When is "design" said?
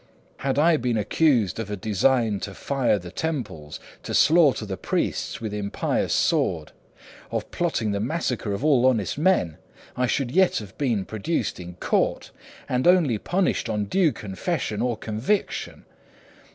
1.77-2.39